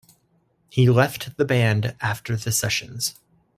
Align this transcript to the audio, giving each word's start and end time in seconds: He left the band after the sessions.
He 0.67 0.89
left 0.89 1.37
the 1.37 1.45
band 1.45 1.95
after 2.01 2.35
the 2.35 2.51
sessions. 2.51 3.19